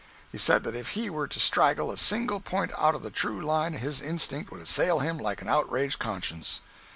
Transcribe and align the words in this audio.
He 0.31 0.39
said 0.39 0.63
that 0.63 0.75
if 0.75 0.93
he 0.97 1.11
were 1.11 1.27
to 1.27 1.39
straggle 1.39 1.91
a 1.91 1.95
single 1.99 2.39
point 2.39 2.71
out 2.75 2.95
of 2.95 3.03
the 3.03 3.11
true 3.11 3.39
line 3.39 3.73
his 3.73 4.01
instinct 4.01 4.49
would 4.51 4.59
assail 4.61 4.97
him 4.97 5.19
like 5.19 5.43
an 5.43 5.47
outraged 5.47 5.99
conscience. 5.99 6.61